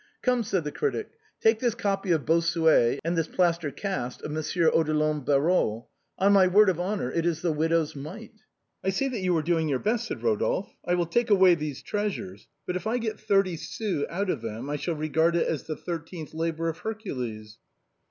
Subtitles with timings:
[0.23, 1.11] "Come," said the critic,"
[1.43, 5.83] take this copy of Bossuet and this plaster cast of Monsieur Odilon Barrot.
[6.17, 8.33] On my word of honor it is the widow's mite."
[8.83, 11.83] "I see that you are doing your best," said Eodolphe." I will take away these
[11.83, 15.65] treasures, but if I get thirty sous out of them I shall regard it as
[15.65, 17.59] the thirteenth labor of Hercules."